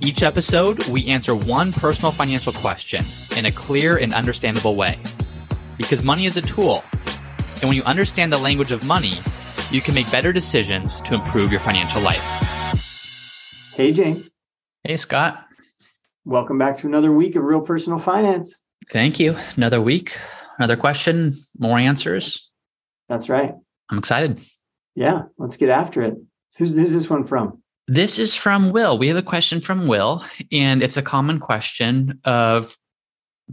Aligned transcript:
Each 0.00 0.22
episode, 0.22 0.86
we 0.88 1.06
answer 1.06 1.34
one 1.34 1.72
personal 1.72 2.12
financial 2.12 2.52
question 2.52 3.04
in 3.36 3.46
a 3.46 3.52
clear 3.52 3.96
and 3.96 4.14
understandable 4.14 4.76
way. 4.76 4.96
Because 5.76 6.04
money 6.04 6.24
is 6.24 6.36
a 6.36 6.42
tool, 6.42 6.84
and 7.54 7.64
when 7.64 7.72
you 7.72 7.82
understand 7.82 8.32
the 8.32 8.38
language 8.38 8.70
of 8.70 8.84
money, 8.84 9.18
you 9.72 9.80
can 9.80 9.94
make 9.94 10.08
better 10.12 10.32
decisions 10.32 11.00
to 11.00 11.14
improve 11.14 11.50
your 11.50 11.58
financial 11.58 12.00
life. 12.00 12.22
Hey, 13.74 13.92
James. 13.92 14.30
Hey, 14.84 14.96
Scott. 14.96 15.44
Welcome 16.24 16.58
back 16.58 16.78
to 16.78 16.86
another 16.86 17.10
week 17.10 17.34
of 17.34 17.42
Real 17.42 17.60
Personal 17.60 17.98
Finance. 17.98 18.60
Thank 18.92 19.18
you. 19.18 19.36
Another 19.56 19.80
week, 19.80 20.16
another 20.58 20.76
question, 20.76 21.34
more 21.58 21.76
answers. 21.76 22.52
That's 23.08 23.28
right. 23.28 23.52
I'm 23.90 23.98
excited. 23.98 24.40
Yeah, 24.94 25.22
let's 25.38 25.56
get 25.56 25.70
after 25.70 26.02
it. 26.02 26.14
Who's, 26.56 26.76
who's 26.76 26.92
this 26.92 27.10
one 27.10 27.24
from? 27.24 27.62
This 27.90 28.18
is 28.18 28.34
from 28.34 28.70
Will. 28.70 28.98
We 28.98 29.08
have 29.08 29.16
a 29.16 29.22
question 29.22 29.62
from 29.62 29.86
Will, 29.86 30.22
and 30.52 30.82
it's 30.82 30.98
a 30.98 31.02
common 31.02 31.40
question 31.40 32.20
of 32.24 32.76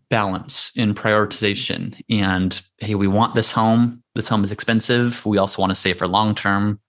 balance 0.10 0.74
in 0.76 0.94
prioritization. 0.94 1.98
And 2.10 2.62
hey, 2.80 2.96
we 2.96 3.08
want 3.08 3.34
this 3.34 3.50
home. 3.50 4.04
This 4.14 4.28
home 4.28 4.44
is 4.44 4.52
expensive. 4.52 5.26
We 5.26 5.38
also 5.38 5.62
want 5.62 5.72
to 5.72 5.76
save 5.76 6.00
for 6.00 6.08
long 6.08 6.36
term. 6.36 6.82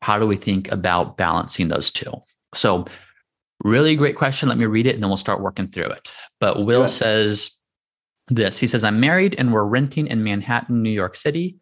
How 0.00 0.16
do 0.16 0.28
we 0.28 0.36
think 0.36 0.70
about 0.70 1.16
balancing 1.16 1.66
those 1.66 1.90
two? 1.90 2.12
So, 2.54 2.86
really 3.64 3.96
great 3.96 4.16
question. 4.16 4.48
Let 4.48 4.58
me 4.58 4.66
read 4.66 4.86
it 4.86 4.94
and 4.94 5.02
then 5.02 5.10
we'll 5.10 5.16
start 5.16 5.42
working 5.42 5.66
through 5.66 5.90
it. 5.90 6.08
But 6.38 6.58
Let's 6.58 6.66
Will 6.66 6.86
says 6.86 7.50
this 8.28 8.58
He 8.58 8.68
says, 8.68 8.84
I'm 8.84 9.00
married 9.00 9.34
and 9.38 9.52
we're 9.52 9.64
renting 9.64 10.06
in 10.06 10.22
Manhattan, 10.22 10.84
New 10.84 10.90
York 10.90 11.16
City. 11.16 11.56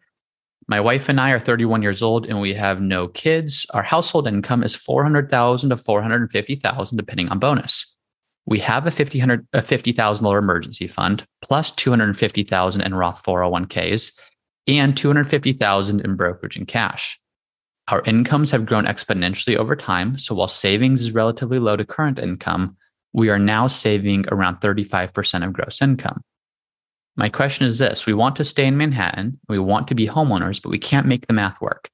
My 0.71 0.79
wife 0.79 1.09
and 1.09 1.19
I 1.19 1.31
are 1.31 1.39
31 1.39 1.81
years 1.81 2.01
old 2.01 2.25
and 2.25 2.39
we 2.39 2.53
have 2.53 2.79
no 2.79 3.09
kids. 3.09 3.65
Our 3.73 3.83
household 3.83 4.25
income 4.25 4.63
is 4.63 4.73
400,000 4.73 5.69
to 5.69 5.75
450,000 5.75 6.97
depending 6.97 7.27
on 7.27 7.39
bonus. 7.39 7.93
We 8.45 8.59
have 8.59 8.87
a 8.87 8.89
$50,000 8.89 10.37
emergency 10.37 10.87
fund 10.87 11.25
plus 11.41 11.71
250,000 11.71 12.81
in 12.81 12.95
Roth 12.95 13.21
401ks 13.21 14.13
and 14.65 14.95
250,000 14.95 15.99
in 15.99 16.15
brokerage 16.15 16.55
and 16.55 16.65
cash. 16.65 17.19
Our 17.89 18.01
incomes 18.05 18.51
have 18.51 18.65
grown 18.65 18.85
exponentially 18.85 19.57
over 19.57 19.75
time, 19.75 20.17
so 20.17 20.35
while 20.35 20.47
savings 20.47 21.01
is 21.01 21.11
relatively 21.11 21.59
low 21.59 21.75
to 21.75 21.83
current 21.83 22.17
income, 22.17 22.77
we 23.11 23.29
are 23.29 23.39
now 23.39 23.67
saving 23.67 24.23
around 24.31 24.61
35% 24.61 25.45
of 25.45 25.51
gross 25.51 25.81
income. 25.81 26.23
My 27.17 27.29
question 27.29 27.67
is 27.67 27.77
this 27.77 28.05
we 28.05 28.13
want 28.13 28.35
to 28.37 28.45
stay 28.45 28.65
in 28.65 28.77
Manhattan, 28.77 29.39
we 29.49 29.59
want 29.59 29.87
to 29.89 29.95
be 29.95 30.07
homeowners, 30.07 30.61
but 30.61 30.69
we 30.69 30.79
can't 30.79 31.07
make 31.07 31.27
the 31.27 31.33
math 31.33 31.59
work. 31.59 31.89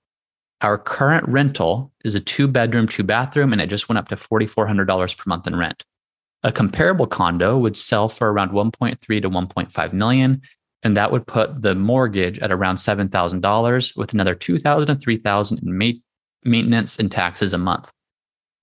Our 0.61 0.77
current 0.77 1.27
rental 1.27 1.91
is 2.03 2.15
a 2.15 2.19
two 2.19 2.47
bedroom, 2.47 2.87
two 2.87 3.03
bathroom, 3.03 3.51
and 3.51 3.61
it 3.61 3.67
just 3.67 3.89
went 3.89 3.99
up 3.99 4.07
to 4.09 4.15
$4,400 4.15 5.17
per 5.17 5.23
month 5.27 5.47
in 5.47 5.55
rent. 5.55 5.83
A 6.43 6.51
comparable 6.51 7.07
condo 7.07 7.57
would 7.57 7.77
sell 7.77 8.09
for 8.09 8.31
around 8.31 8.51
1.3 8.51 8.99
to 8.99 9.29
1.5 9.29 9.93
million, 9.93 10.41
and 10.83 10.95
that 10.95 11.11
would 11.11 11.27
put 11.27 11.61
the 11.61 11.75
mortgage 11.75 12.39
at 12.39 12.51
around 12.51 12.75
$7,000 12.75 13.97
with 13.97 14.13
another 14.13 14.35
2,000 14.35 14.87
to 14.87 14.95
3,000 14.95 15.59
in 15.59 15.77
ma- 15.77 15.91
maintenance 16.43 16.97
and 16.99 17.11
taxes 17.11 17.53
a 17.53 17.57
month. 17.57 17.91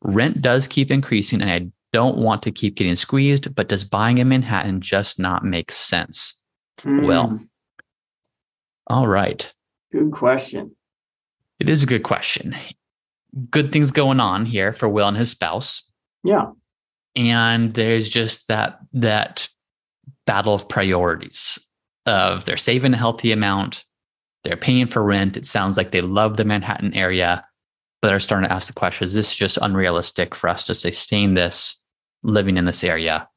Rent 0.03 0.41
does 0.41 0.69
keep 0.69 0.91
increasing, 0.91 1.43
and 1.43 1.51
I 1.51 1.71
don't 1.93 2.19
want 2.19 2.43
to 2.45 2.53
keep 2.53 2.77
getting 2.77 2.97
squeezed, 2.97 3.55
but 3.55 3.69
does 3.69 3.84
buying 3.84 4.19
in 4.19 4.28
Manhattan 4.28 4.81
just 4.81 5.19
not 5.19 5.45
make 5.45 5.73
sense? 5.73 6.44
Mm. 6.84 7.06
Well, 7.06 7.41
all 8.87 9.09
right. 9.09 9.53
Good 9.93 10.12
question. 10.12 10.75
It 11.59 11.71
is 11.71 11.83
a 11.83 11.87
good 11.87 12.03
question. 12.03 12.55
Good 13.50 13.72
things 13.72 13.91
going 13.91 14.21
on 14.21 14.47
here 14.47 14.72
for 14.72 14.89
Will 14.89 15.09
and 15.09 15.17
his 15.17 15.31
spouse. 15.31 15.91
Yeah. 16.22 16.50
And 17.17 17.72
there's 17.72 18.09
just 18.09 18.49
that 18.49 18.78
that 18.93 19.49
battle 20.27 20.55
of 20.55 20.69
priorities 20.69 21.59
of 22.06 22.45
they're 22.45 22.56
saving 22.56 22.95
a 22.95 22.99
healthy 22.99 23.33
amount, 23.33 23.84
they're 24.43 24.56
paying 24.56 24.87
for 24.87 25.03
rent. 25.03 25.37
It 25.37 25.47
sounds 25.47 25.77
like 25.77 25.91
they 25.91 26.01
love 26.01 26.37
the 26.37 26.45
Manhattan 26.45 26.95
area, 26.95 27.43
but 28.03 28.09
they're 28.09 28.21
starting 28.21 28.49
to 28.49 28.55
ask 28.55 28.66
the 28.66 28.75
question: 28.75 29.06
Is 29.06 29.15
this 29.15 29.34
just 29.34 29.59
unrealistic 29.62 30.34
for 30.34 30.49
us 30.49 30.65
to 30.65 30.75
sustain 30.75 31.34
this 31.34 31.81
living 32.22 32.56
in 32.56 32.65
this 32.65 32.84
area 32.84 33.28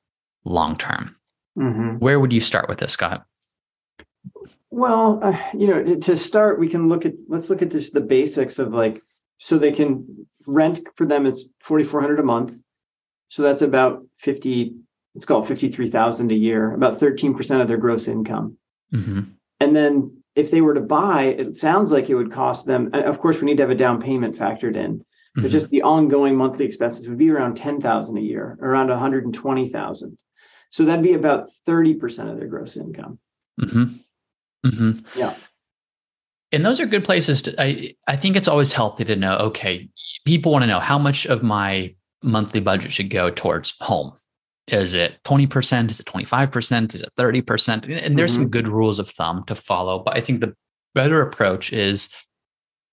long 0.43 0.75
term? 0.77 1.15
Mm-hmm. 1.57 1.97
Where 1.99 2.19
would 2.19 2.33
you 2.33 2.41
start 2.41 2.67
with 2.67 2.79
this, 2.79 2.93
Scott? 2.93 3.25
Well, 4.69 5.19
uh, 5.23 5.37
you 5.53 5.67
know, 5.67 5.95
to 5.95 6.17
start, 6.17 6.59
we 6.59 6.69
can 6.69 6.89
look 6.89 7.05
at 7.05 7.13
let's 7.27 7.49
look 7.49 7.61
at 7.61 7.69
this 7.69 7.89
the 7.89 8.01
basics 8.01 8.59
of 8.59 8.73
like 8.73 9.01
so 9.37 9.57
they 9.57 9.71
can 9.71 10.27
rent 10.45 10.81
for 10.95 11.05
them 11.05 11.25
is 11.25 11.49
forty 11.59 11.83
four 11.83 12.01
hundred 12.01 12.19
a 12.19 12.23
month, 12.23 12.61
so 13.29 13.43
that's 13.43 13.61
about 13.61 14.05
fifty. 14.17 14.75
Let's 15.15 15.25
call 15.25 15.43
it 15.43 15.47
fifty 15.47 15.69
three 15.69 15.89
thousand 15.89 16.31
a 16.31 16.35
year, 16.35 16.73
about 16.73 16.99
thirteen 16.99 17.33
percent 17.33 17.61
of 17.61 17.67
their 17.67 17.77
gross 17.77 18.07
income. 18.07 18.57
Mm-hmm. 18.93 19.21
And 19.59 19.75
then 19.75 20.21
if 20.35 20.51
they 20.51 20.61
were 20.61 20.75
to 20.75 20.81
buy, 20.81 21.23
it 21.23 21.57
sounds 21.57 21.91
like 21.91 22.09
it 22.09 22.15
would 22.15 22.31
cost 22.31 22.65
them. 22.65 22.91
Of 22.93 23.19
course, 23.19 23.39
we 23.39 23.45
need 23.45 23.57
to 23.57 23.63
have 23.63 23.71
a 23.71 23.75
down 23.75 23.99
payment 23.99 24.35
factored 24.35 24.75
in, 24.75 25.03
but 25.33 25.43
mm-hmm. 25.43 25.51
just 25.51 25.69
the 25.69 25.81
ongoing 25.81 26.35
monthly 26.35 26.65
expenses 26.65 27.07
would 27.07 27.17
be 27.17 27.31
around 27.31 27.55
ten 27.55 27.81
thousand 27.81 28.17
a 28.17 28.21
year, 28.21 28.57
around 28.61 28.89
one 28.89 28.99
hundred 28.99 29.25
and 29.25 29.33
twenty 29.33 29.69
thousand. 29.69 30.17
So 30.69 30.85
that'd 30.85 31.03
be 31.03 31.13
about 31.13 31.45
30% 31.67 32.31
of 32.31 32.37
their 32.37 32.47
gross 32.47 32.77
income. 32.77 33.19
Mm-hmm. 33.59 33.85
Mm-hmm. 34.67 35.19
Yeah. 35.19 35.35
And 36.51 36.65
those 36.65 36.79
are 36.79 36.85
good 36.85 37.03
places 37.03 37.41
to, 37.43 37.61
I, 37.61 37.93
I 38.07 38.15
think 38.15 38.35
it's 38.35 38.47
always 38.47 38.71
healthy 38.71 39.03
to 39.05 39.15
know, 39.15 39.37
okay, 39.37 39.89
people 40.25 40.51
want 40.51 40.63
to 40.63 40.67
know 40.67 40.79
how 40.79 40.97
much 40.97 41.25
of 41.25 41.43
my 41.43 41.93
monthly 42.23 42.61
budget 42.61 42.91
should 42.91 43.09
go 43.09 43.29
towards 43.29 43.75
home. 43.81 44.13
Is 44.67 44.93
it 44.93 45.15
20%? 45.23 45.89
Is 45.89 45.99
it 45.99 46.05
25%? 46.05 46.93
Is 46.93 47.01
it 47.01 47.09
30%? 47.17 48.05
And 48.05 48.17
there's 48.17 48.31
mm-hmm. 48.31 48.43
some 48.43 48.49
good 48.49 48.67
rules 48.67 48.99
of 48.99 49.09
thumb 49.09 49.43
to 49.47 49.55
follow. 49.55 49.99
But 49.99 50.17
I 50.17 50.21
think 50.21 50.41
the 50.41 50.55
better 50.93 51.21
approach 51.21 51.71
is 51.73 52.09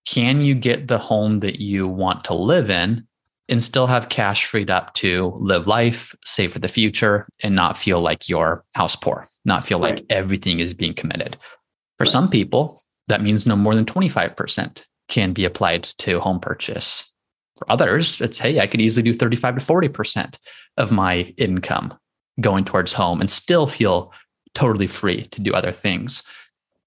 can 0.06 0.40
you 0.40 0.54
get 0.54 0.88
the 0.88 0.98
home 0.98 1.40
that 1.40 1.60
you 1.60 1.88
want 1.88 2.24
to 2.24 2.34
live 2.34 2.70
in 2.70 3.06
and 3.48 3.62
still 3.62 3.86
have 3.86 4.08
cash 4.08 4.46
freed 4.46 4.70
up 4.70 4.94
to 4.94 5.32
live 5.36 5.66
life, 5.66 6.14
save 6.24 6.52
for 6.52 6.58
the 6.58 6.68
future, 6.68 7.28
and 7.42 7.54
not 7.54 7.78
feel 7.78 8.00
like 8.00 8.28
you're 8.28 8.64
house 8.74 8.96
poor, 8.96 9.26
not 9.44 9.64
feel 9.64 9.80
right. 9.80 9.96
like 9.96 10.06
everything 10.10 10.60
is 10.60 10.74
being 10.74 10.94
committed. 10.94 11.36
For 11.98 12.06
some 12.06 12.28
people, 12.28 12.80
that 13.08 13.22
means 13.22 13.46
no 13.46 13.56
more 13.56 13.74
than 13.74 13.84
25% 13.84 14.82
can 15.08 15.32
be 15.32 15.44
applied 15.44 15.84
to 15.98 16.20
home 16.20 16.40
purchase. 16.40 17.10
For 17.56 17.70
others, 17.70 18.20
it's 18.20 18.38
hey, 18.38 18.58
I 18.60 18.66
could 18.66 18.80
easily 18.80 19.02
do 19.02 19.14
35 19.14 19.58
to 19.58 19.64
40% 19.64 20.38
of 20.76 20.90
my 20.90 21.34
income 21.36 21.94
going 22.40 22.64
towards 22.64 22.92
home 22.92 23.20
and 23.20 23.30
still 23.30 23.66
feel 23.66 24.12
totally 24.54 24.86
free 24.86 25.26
to 25.26 25.40
do 25.40 25.52
other 25.52 25.72
things. 25.72 26.22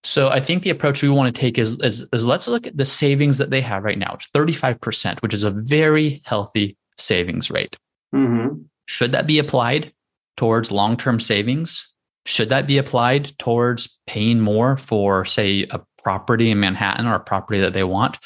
So 0.03 0.29
I 0.29 0.39
think 0.39 0.63
the 0.63 0.69
approach 0.69 1.01
we 1.01 1.09
want 1.09 1.33
to 1.33 1.39
take 1.39 1.57
is, 1.57 1.81
is, 1.81 2.07
is 2.13 2.25
let's 2.25 2.47
look 2.47 2.67
at 2.67 2.77
the 2.77 2.85
savings 2.85 3.37
that 3.37 3.49
they 3.49 3.61
have 3.61 3.83
right 3.83 3.97
now, 3.97 4.17
35%, 4.33 5.21
which 5.21 5.33
is 5.33 5.43
a 5.43 5.51
very 5.51 6.21
healthy 6.25 6.77
savings 6.97 7.51
rate. 7.51 7.75
Mm-hmm. 8.13 8.61
Should 8.85 9.11
that 9.11 9.27
be 9.27 9.39
applied 9.39 9.91
towards 10.37 10.71
long 10.71 10.97
term 10.97 11.19
savings? 11.19 11.93
Should 12.27 12.49
that 12.49 12.67
be 12.67 12.77
applied 12.77 13.33
towards 13.39 13.97
paying 14.05 14.41
more 14.41 14.75
for, 14.75 15.23
say, 15.23 15.65
a 15.71 15.79
property 16.03 16.51
in 16.51 16.59
Manhattan 16.59 17.07
or 17.07 17.15
a 17.15 17.21
property 17.21 17.61
that 17.61 17.71
they 17.71 17.85
want? 17.85 18.17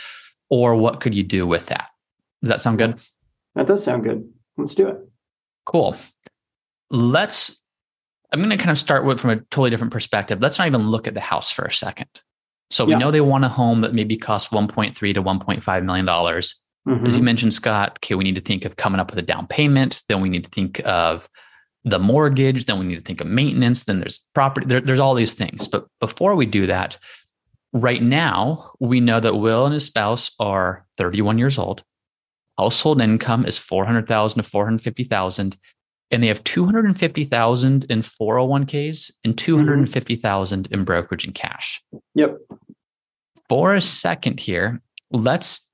Or 0.49 0.75
what 0.75 1.01
could 1.01 1.13
you 1.13 1.21
do 1.21 1.45
with 1.45 1.67
that? 1.67 1.89
Does 2.41 2.49
that 2.49 2.61
sound 2.63 2.79
good? 2.79 2.99
That 3.53 3.67
does 3.67 3.83
sound 3.83 4.03
good. 4.03 4.27
Let's 4.57 4.73
do 4.73 4.87
it. 4.87 4.97
Cool. 5.67 5.95
Let's 6.89 7.61
I'm 8.31 8.39
going 8.39 8.49
to 8.49 8.57
kind 8.57 8.71
of 8.71 8.79
start 8.79 9.05
with 9.05 9.19
from 9.19 9.29
a 9.29 9.35
totally 9.35 9.69
different 9.69 9.93
perspective. 9.93 10.41
Let's 10.41 10.57
not 10.57 10.65
even 10.65 10.87
look 10.89 11.07
at 11.07 11.13
the 11.13 11.19
house 11.19 11.51
for 11.51 11.65
a 11.65 11.71
second. 11.71 12.09
So 12.71 12.85
we 12.85 12.93
yeah. 12.93 12.97
know 12.97 13.11
they 13.11 13.21
want 13.21 13.45
a 13.45 13.49
home 13.49 13.81
that 13.81 13.93
maybe 13.93 14.17
costs 14.17 14.51
1.3 14.51 14.95
to 14.95 15.21
1.5 15.21 15.85
million 15.85 16.05
dollars. 16.07 16.55
Mm-hmm. 16.87 17.05
As 17.05 17.15
you 17.15 17.21
mentioned, 17.21 17.53
Scott, 17.53 17.99
okay, 17.99 18.15
we 18.15 18.23
need 18.23 18.33
to 18.33 18.41
think 18.41 18.65
of 18.65 18.77
coming 18.77 18.99
up 18.99 19.11
with 19.11 19.19
a 19.19 19.21
down 19.21 19.45
payment. 19.45 20.01
Then 20.09 20.21
we 20.21 20.29
need 20.29 20.45
to 20.45 20.49
think 20.49 20.81
of 20.85 21.29
the 21.83 21.99
mortgage. 21.99 22.65
Then 22.65 22.79
we 22.79 22.85
need 22.85 22.95
to 22.95 23.01
think 23.01 23.21
of 23.21 23.27
maintenance. 23.27 23.83
Then 23.83 23.99
there's 23.99 24.19
property. 24.33 24.67
There, 24.67 24.81
there's 24.81 24.99
all 24.99 25.13
these 25.13 25.33
things. 25.33 25.67
But 25.67 25.87
before 25.99 26.35
we 26.35 26.45
do 26.45 26.67
that, 26.67 26.97
right 27.73 28.01
now 28.01 28.71
we 28.79 28.99
know 28.99 29.19
that 29.19 29.35
Will 29.35 29.65
and 29.65 29.73
his 29.73 29.85
spouse 29.85 30.31
are 30.39 30.85
31 30.97 31.37
years 31.37 31.57
old. 31.57 31.83
Household 32.57 33.01
income 33.01 33.45
is 33.45 33.57
400,000 33.57 34.43
to 34.43 34.47
450,000 34.47 35.57
and 36.11 36.21
they 36.21 36.27
have 36.27 36.43
250,000 36.43 37.85
in 37.85 38.01
401ks 38.01 39.11
and 39.23 39.37
250,000 39.37 40.63
mm-hmm. 40.63 40.73
in 40.73 40.83
brokerage 40.83 41.25
and 41.25 41.33
cash. 41.33 41.81
Yep. 42.15 42.37
For 43.47 43.73
a 43.73 43.81
second 43.81 44.39
here, 44.39 44.81
let's 45.11 45.70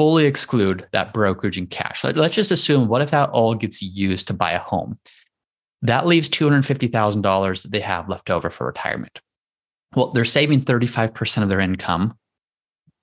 fully 0.00 0.24
exclude 0.24 0.88
that 0.92 1.12
brokerage 1.12 1.58
and 1.58 1.68
cash. 1.68 2.02
Let, 2.02 2.16
us 2.16 2.30
just 2.30 2.50
assume 2.50 2.88
what 2.88 3.02
if 3.02 3.10
that 3.10 3.28
all 3.28 3.54
gets 3.54 3.82
used 3.82 4.28
to 4.28 4.32
buy 4.32 4.52
a 4.52 4.58
home? 4.58 4.98
That 5.82 6.06
leaves 6.06 6.26
$250,000 6.30 7.62
that 7.62 7.70
they 7.70 7.80
have 7.80 8.08
left 8.08 8.30
over 8.30 8.48
for 8.48 8.66
retirement. 8.66 9.20
Well, 9.94 10.10
they're 10.12 10.24
saving 10.24 10.62
35% 10.62 11.42
of 11.42 11.50
their 11.50 11.60
income 11.60 12.16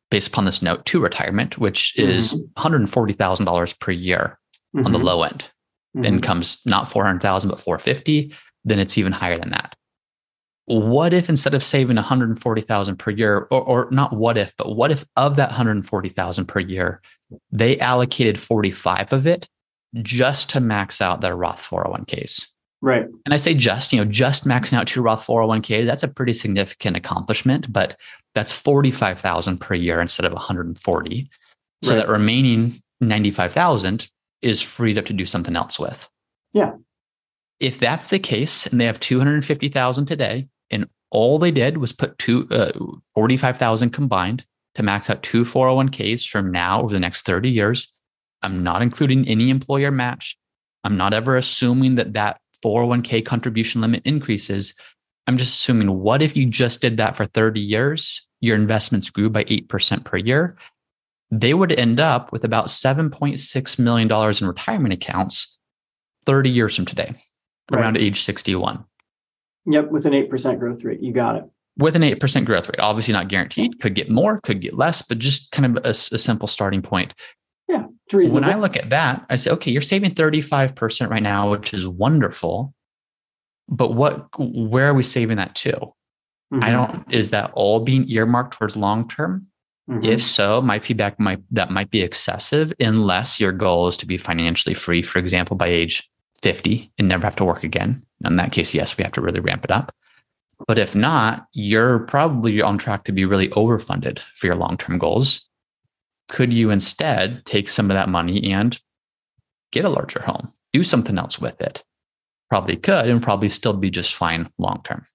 based 0.10 0.30
upon 0.30 0.46
this 0.46 0.64
note 0.64 0.88
to 0.88 1.00
retirement, 1.00 1.60
which 1.60 1.96
is 2.00 2.34
mm-hmm. 2.34 2.86
$140,000 2.86 3.80
per 3.80 3.92
year 3.92 4.40
mm-hmm. 4.76 4.84
on 4.88 4.92
the 4.92 4.98
mm-hmm. 4.98 5.06
low 5.06 5.22
end. 5.22 5.52
Mm-hmm. 5.96 6.06
Income's 6.06 6.66
not 6.66 6.90
400,000 6.90 7.52
but 7.52 7.60
450, 7.60 8.34
then 8.66 8.80
it's 8.80 8.98
even 8.98 9.12
higher 9.12 9.38
than 9.38 9.52
that. 9.52 9.76
What 10.68 11.14
if 11.14 11.30
instead 11.30 11.54
of 11.54 11.64
saving 11.64 11.96
140,000 11.96 12.98
per 12.98 13.12
year 13.12 13.48
or, 13.50 13.62
or 13.62 13.88
not 13.90 14.14
what 14.14 14.38
if, 14.38 14.54
but 14.58 14.76
what 14.76 14.92
if 14.92 15.06
of 15.16 15.38
that 15.38 15.50
140,000 15.50 16.46
per 16.46 16.60
year, 16.60 17.02
they 17.52 17.80
allocated 17.80 18.38
45 18.38 19.14
of 19.14 19.26
it 19.26 19.48
just 20.02 20.50
to 20.52 20.60
max 20.60 21.00
out 21.00 21.22
their 21.22 21.38
Roth 21.38 21.62
401ks? 21.62 22.48
Right. 22.82 23.06
And 23.26 23.34
I 23.34 23.38
say 23.38 23.54
just, 23.54 23.94
you 23.94 24.04
know, 24.04 24.12
just 24.12 24.46
maxing 24.46 24.74
out 24.74 24.88
two 24.88 25.02
Roth 25.02 25.26
401k, 25.26 25.86
that's 25.86 26.04
a 26.04 26.08
pretty 26.10 26.34
significant 26.34 26.98
accomplishment, 26.98 27.72
but 27.72 27.98
that's 28.36 28.52
45,000 28.52 29.60
per 29.60 29.74
year 29.74 30.02
instead 30.02 30.26
of 30.26 30.34
140. 30.34 31.30
So 31.84 31.92
right. 31.92 31.96
that 31.96 32.10
remaining 32.10 32.74
95,000 33.00 34.10
is 34.42 34.62
freed 34.62 34.98
up 34.98 35.06
to 35.06 35.14
do 35.14 35.26
something 35.26 35.56
else 35.56 35.80
with. 35.80 36.10
Yeah. 36.52 36.74
If 37.62 37.80
that's 37.80 38.08
the 38.08 38.20
case 38.20 38.68
and 38.68 38.82
they 38.82 38.86
have 38.86 39.00
250,000 39.00 40.06
today 40.06 40.50
and 40.72 40.88
all 41.12 41.40
they 41.40 41.52
did 41.52 41.78
was 41.78 41.94
put 41.94 42.18
two 42.18 42.48
uh, 42.52 42.72
45,000 43.16 43.92
combined 43.92 44.46
to 44.76 44.84
max 44.84 45.10
out 45.10 45.24
two 45.24 45.44
401ks 45.44 46.28
from 46.28 46.52
now 46.52 46.82
over 46.82 46.94
the 46.94 47.00
next 47.00 47.26
30 47.26 47.50
years, 47.50 47.92
I'm 48.44 48.64
not 48.64 48.82
including 48.82 49.28
any 49.28 49.50
employer 49.50 49.92
match. 49.92 50.38
I'm 50.84 50.98
not 50.98 51.14
ever 51.14 51.36
assuming 51.36 51.96
that 51.96 52.14
that 52.14 52.40
401k 52.64 53.26
contribution 53.26 53.82
limit 53.82 54.04
increases, 54.06 54.76
I'm 55.26 55.38
just 55.38 55.56
assuming 55.56 56.00
what 56.00 56.22
if 56.22 56.38
you 56.38 56.46
just 56.46 56.82
did 56.82 56.98
that 56.98 57.18
for 57.18 57.26
30 57.26 57.60
years? 57.60 58.28
Your 58.40 58.56
investments 58.56 59.10
grew 59.10 59.30
by 59.30 59.44
8% 59.46 60.06
per 60.06 60.18
year. 60.18 60.56
They 61.32 61.54
would 61.54 61.72
end 61.72 62.00
up 62.00 62.32
with 62.32 62.44
about 62.44 62.68
$7.6 62.68 63.80
million 63.80 64.12
in 64.12 64.48
retirement 64.48 64.94
accounts 64.94 65.58
30 66.26 66.50
years 66.50 66.76
from 66.76 66.86
today, 66.86 67.16
right. 67.72 67.82
around 67.82 67.98
age 67.98 68.22
61. 68.22 68.86
Yep, 69.68 69.92
with 69.92 70.06
an 70.06 70.14
8% 70.14 70.60
growth 70.60 70.84
rate. 70.84 71.02
You 71.02 71.14
got 71.14 71.36
it. 71.36 71.44
With 71.78 71.96
an 71.96 72.02
8% 72.02 72.46
growth 72.46 72.68
rate. 72.70 72.80
Obviously, 72.80 73.14
not 73.14 73.28
guaranteed. 73.28 73.80
Could 73.82 73.94
get 73.94 74.10
more, 74.10 74.40
could 74.42 74.62
get 74.62 74.74
less, 74.74 75.02
but 75.02 75.20
just 75.20 75.52
kind 75.52 75.78
of 75.78 75.86
a, 75.86 75.90
a 75.90 75.94
simple 75.94 76.48
starting 76.48 76.82
point. 76.82 77.14
Yeah. 77.68 77.86
When 78.12 78.46
I 78.46 78.56
look 78.56 78.78
at 78.78 78.90
that, 78.90 79.26
I 79.30 79.36
say, 79.36 79.52
okay, 79.52 79.70
you're 79.70 79.82
saving 79.82 80.12
35% 80.12 81.10
right 81.10 81.22
now, 81.22 81.52
which 81.52 81.74
is 81.74 81.86
wonderful. 81.86 82.74
But 83.68 83.94
what 83.94 84.28
where 84.40 84.88
are 84.88 84.94
we 84.94 85.04
saving 85.04 85.38
that 85.38 85.56
to? 85.56 85.72
Mm-hmm. 85.74 86.64
I 86.64 86.72
don't 86.72 87.14
is 87.14 87.32
that 87.32 87.52
all 87.54 87.82
being 87.82 88.10
earmarked 88.10 88.54
towards 88.54 88.78
long 88.78 89.10
term? 89.10 89.48
Mm-hmm. 89.90 90.06
If 90.06 90.24
so, 90.24 90.62
my 90.62 90.80
feedback 90.80 91.20
might 91.20 91.40
that 91.52 91.70
might 91.70 91.92
be 91.92 92.02
excessive 92.02 92.74
unless 92.80 93.42
your 93.42 93.52
goal 93.52 93.90
is 93.90 93.98
to 93.98 94.06
be 94.06 94.16
financially 94.16 94.74
free, 94.74 95.04
for 95.04 95.20
example, 95.20 95.58
by 95.58 95.68
age 95.68 96.10
50 96.42 96.92
and 96.98 97.08
never 97.08 97.26
have 97.26 97.36
to 97.38 97.46
work 97.46 97.64
again. 97.64 98.04
In 98.26 98.36
that 98.38 98.52
case, 98.52 98.74
yes, 98.74 98.98
we 98.98 99.04
have 99.04 99.14
to 99.14 99.22
really 99.22 99.40
ramp 99.40 99.64
it 99.64 99.72
up. 99.72 99.94
But 100.68 100.80
if 100.80 100.96
not, 100.96 101.48
you're 101.54 102.00
probably 102.00 102.62
on 102.62 102.78
track 102.78 103.04
to 103.06 103.12
be 103.12 103.26
really 103.26 103.50
overfunded 103.50 104.20
for 104.36 104.48
your 104.48 104.56
long 104.56 104.78
term 104.78 104.98
goals 104.98 105.48
could 106.28 106.54
you 106.54 106.70
instead 106.70 107.46
take 107.46 107.70
some 107.70 107.90
of 107.90 107.96
that 107.96 108.10
money 108.10 108.52
and 108.52 108.80
get 109.72 109.86
a 109.86 109.90
larger 109.90 110.22
home, 110.22 110.52
do 110.74 110.84
something 110.84 111.18
else 111.18 111.40
with 111.40 111.62
it? 111.62 111.84
Probably 112.50 112.78
could 112.78 113.08
and 113.08 113.22
probably 113.22 113.50
still 113.50 113.74
be 113.74 113.90
just 113.90 114.16
fine 114.16 114.50
long 114.58 114.82
term. 114.84 115.06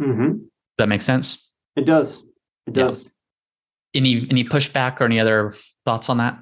Mm-hmm. 0.00 0.44
That 0.78 0.88
makes 0.88 1.04
sense? 1.04 1.50
It 1.76 1.86
does. 1.86 2.24
It 2.66 2.72
does. 2.74 3.04
Yeah. 3.04 3.10
Any 3.96 4.26
any 4.30 4.44
pushback 4.44 5.00
or 5.00 5.04
any 5.04 5.20
other 5.20 5.54
thoughts 5.84 6.08
on 6.08 6.18
that? 6.18 6.38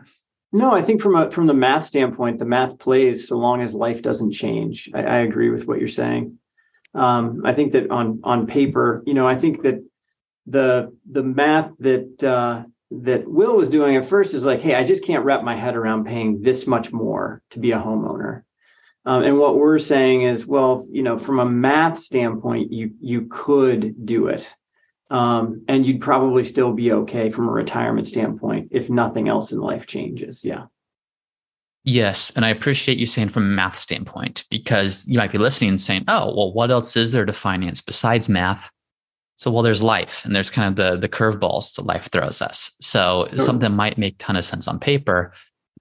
No, 0.53 0.73
I 0.73 0.83
think 0.83 1.01
from 1.01 1.17
a 1.17 1.31
from 1.31 1.47
the 1.47 1.55
math 1.55 1.87
standpoint, 1.87 2.39
the 2.39 2.45
math 2.45 2.79
plays 2.79 3.27
so 3.27 3.39
long 3.39 3.63
as 3.63 3.73
life 3.73 4.03
doesn't 4.03 4.33
change. 4.33 4.91
I, 4.95 5.03
I 5.03 5.17
agree 5.19 5.51
with 5.51 5.67
what 5.67 5.79
you're 5.79 5.89
saying. 5.89 6.39
Um, 6.95 7.43
I 7.45 7.55
think 7.55 7.73
that 7.73 7.91
on 7.91 8.21
on 8.23 8.47
paper, 8.47 9.03
you 9.07 9.15
know, 9.15 9.27
I 9.27 9.37
think 9.37 9.63
that 9.63 9.83
the 10.47 10.95
the 11.11 11.23
math 11.23 11.71
that 11.79 12.23
uh, 12.23 12.65
that 12.91 13.27
Will 13.27 13.57
was 13.57 13.71
doing 13.71 13.97
at 13.97 14.05
first 14.05 14.35
is 14.35 14.45
like, 14.45 14.61
hey, 14.61 14.75
I 14.75 14.85
just 14.85 15.05
can't 15.05 15.25
wrap 15.25 15.43
my 15.43 15.57
head 15.57 15.75
around 15.75 16.05
paying 16.05 16.43
this 16.43 16.67
much 16.67 16.93
more 16.93 17.43
to 17.51 17.59
be 17.59 17.73
a 17.73 17.79
homeowner. 17.79 18.43
Um, 19.05 19.23
and 19.23 19.39
what 19.39 19.57
we're 19.57 19.79
saying 19.79 20.23
is, 20.23 20.47
well, 20.47 20.87
you 20.91 21.03
know, 21.03 21.19
from 21.19 21.41
a 21.41 21.47
math 21.47 21.99
standpoint, 21.99 22.73
you 22.73 22.93
you 23.01 23.27
could 23.31 24.05
do 24.05 24.27
it, 24.27 24.55
um, 25.13 25.63
and 25.69 25.87
you'd 25.87 26.01
probably 26.01 26.43
still 26.43 26.73
be 26.73 26.91
okay 26.91 27.29
from 27.29 27.47
a 27.47 27.53
retirement 27.53 28.07
standpoint 28.09 28.69
if 28.71 28.89
nothing 28.89 29.29
else 29.29 29.53
in 29.53 29.61
life 29.61 29.87
changes. 29.87 30.43
Yeah. 30.45 30.65
Yes, 31.85 32.33
and 32.35 32.45
I 32.45 32.49
appreciate 32.49 32.97
you 32.97 33.07
saying 33.07 33.29
from 33.29 33.43
a 33.43 33.55
math 33.55 33.77
standpoint 33.77 34.45
because 34.51 35.07
you 35.07 35.19
might 35.19 35.33
be 35.33 35.39
listening 35.39 35.71
and 35.71 35.81
saying, 35.81 36.05
"Oh, 36.09 36.35
well, 36.35 36.53
what 36.53 36.71
else 36.71 36.97
is 36.97 37.13
there 37.13 37.27
to 37.27 37.33
finance 37.33 37.83
besides 37.83 38.29
math?" 38.29 38.71
So 39.37 39.51
well, 39.51 39.63
there's 39.63 39.83
life, 39.83 40.25
and 40.25 40.35
there's 40.35 40.51
kind 40.51 40.69
of 40.69 40.77
the 40.77 40.97
the 40.97 41.09
curveballs 41.09 41.75
that 41.75 41.85
life 41.85 42.09
throws 42.11 42.41
us. 42.41 42.71
So 42.81 43.27
sure. 43.31 43.39
something 43.39 43.73
might 43.73 43.99
make 43.99 44.17
ton 44.19 44.37
of 44.37 44.45
sense 44.45 44.69
on 44.69 44.79
paper, 44.79 45.33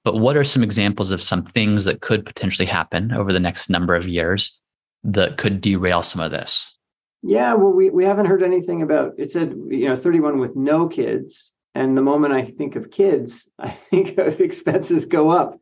but 0.04 0.18
what 0.18 0.36
are 0.36 0.44
some 0.44 0.63
examples 0.63 1.12
of 1.12 1.22
some 1.24 1.45
things 1.45 1.86
that 1.86 2.01
could 2.01 2.25
potentially 2.25 2.66
happen 2.66 3.13
over 3.13 3.31
the 3.31 3.39
next 3.39 3.69
number 3.69 3.95
of 3.95 4.07
years 4.07 4.60
that 5.04 5.38
could 5.38 5.62
derail 5.62 6.01
some 6.01 6.22
of 6.22 6.31
this? 6.31 6.75
Yeah, 7.23 7.53
well, 7.53 7.71
we 7.71 7.89
we 7.89 8.03
haven't 8.03 8.25
heard 8.25 8.44
anything 8.44 8.81
about. 8.81 9.13
It 9.18 9.31
said 9.31 9.56
you 9.69 9.88
know 9.88 9.95
31 9.95 10.39
with 10.39 10.56
no 10.56 10.88
kids, 10.88 11.51
and 11.75 11.96
the 11.96 12.01
moment 12.01 12.34
I 12.34 12.43
think 12.43 12.75
of 12.75 12.91
kids, 12.91 13.50
I 13.60 13.69
think 13.69 14.17
of 14.17 14.39
expenses 14.39 15.05
go 15.05 15.29
up, 15.29 15.57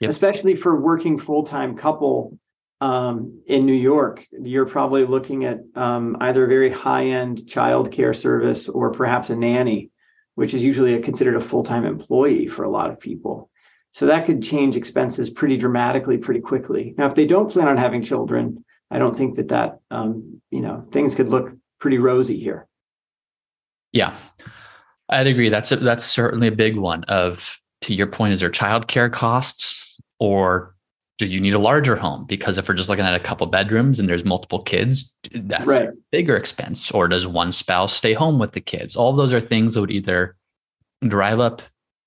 yep. 0.00 0.10
especially 0.10 0.56
for 0.56 0.80
working 0.80 1.18
full 1.18 1.42
time 1.42 1.76
couple 1.76 2.38
um, 2.80 3.42
in 3.46 3.66
New 3.66 3.74
York, 3.74 4.26
you're 4.32 4.66
probably 4.66 5.04
looking 5.04 5.44
at 5.44 5.60
um, 5.74 6.16
either 6.20 6.44
a 6.44 6.48
very 6.48 6.70
high 6.70 7.06
end 7.06 7.46
child 7.46 7.92
care 7.92 8.14
service 8.14 8.68
or 8.68 8.90
perhaps 8.90 9.30
a 9.30 9.36
nanny, 9.36 9.90
which 10.34 10.54
is 10.54 10.64
usually 10.64 10.94
a, 10.94 11.00
considered 11.00 11.36
a 11.36 11.40
full 11.40 11.62
time 11.62 11.84
employee 11.84 12.46
for 12.46 12.64
a 12.64 12.70
lot 12.70 12.90
of 12.90 12.98
people. 12.98 13.50
So 13.92 14.06
that 14.06 14.24
could 14.24 14.42
change 14.42 14.76
expenses 14.76 15.30
pretty 15.30 15.56
dramatically, 15.56 16.16
pretty 16.16 16.40
quickly. 16.40 16.94
Now, 16.96 17.06
if 17.06 17.16
they 17.16 17.26
don't 17.26 17.50
plan 17.50 17.68
on 17.68 17.76
having 17.76 18.02
children, 18.02 18.64
I 18.90 18.98
don't 18.98 19.16
think 19.16 19.36
that 19.36 19.48
that 19.48 19.80
um, 19.90 20.40
you 20.50 20.60
know 20.60 20.86
things 20.90 21.14
could 21.14 21.28
look 21.28 21.52
pretty 21.78 21.98
rosy 21.98 22.38
here. 22.38 22.66
Yeah, 23.92 24.14
I'd 25.08 25.26
agree. 25.26 25.48
That's 25.48 25.72
a, 25.72 25.76
that's 25.76 26.04
certainly 26.04 26.48
a 26.48 26.52
big 26.52 26.76
one. 26.76 27.04
Of 27.04 27.60
to 27.82 27.94
your 27.94 28.06
point, 28.06 28.34
is 28.34 28.40
there 28.40 28.50
childcare 28.50 29.12
costs 29.12 29.98
or 30.18 30.74
do 31.18 31.26
you 31.26 31.40
need 31.40 31.52
a 31.52 31.58
larger 31.58 31.96
home? 31.96 32.24
Because 32.24 32.56
if 32.56 32.66
we're 32.66 32.74
just 32.74 32.88
looking 32.88 33.04
at 33.04 33.14
a 33.14 33.20
couple 33.20 33.46
bedrooms 33.46 34.00
and 34.00 34.08
there's 34.08 34.24
multiple 34.24 34.62
kids, 34.62 35.18
that's 35.32 35.66
right. 35.66 35.88
a 35.88 35.92
bigger 36.10 36.34
expense. 36.34 36.90
Or 36.90 37.08
does 37.08 37.26
one 37.26 37.52
spouse 37.52 37.92
stay 37.92 38.14
home 38.14 38.38
with 38.38 38.52
the 38.52 38.60
kids? 38.60 38.96
All 38.96 39.12
those 39.12 39.34
are 39.34 39.40
things 39.40 39.74
that 39.74 39.82
would 39.82 39.90
either 39.90 40.36
drive 41.06 41.38
up 41.38 41.60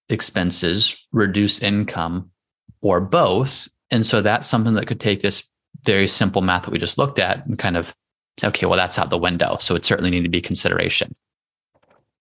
expenses, 0.09 0.97
reduce 1.11 1.59
income, 1.59 2.31
or 2.81 2.99
both. 2.99 3.67
And 3.91 4.03
so 4.03 4.23
that's 4.23 4.47
something 4.47 4.73
that 4.73 4.87
could 4.87 4.99
take 4.99 5.21
this 5.21 5.47
very 5.85 6.07
simple 6.07 6.41
math 6.41 6.63
that 6.63 6.71
we 6.71 6.79
just 6.79 6.97
looked 6.97 7.19
at 7.19 7.45
and 7.45 7.57
kind 7.59 7.77
of 7.77 7.95
okay, 8.43 8.65
well, 8.65 8.77
that's 8.77 8.97
out 8.97 9.09
the 9.09 9.17
window. 9.17 9.57
So 9.59 9.75
it 9.75 9.85
certainly 9.85 10.09
need 10.09 10.23
to 10.23 10.29
be 10.29 10.41
consideration. 10.41 11.13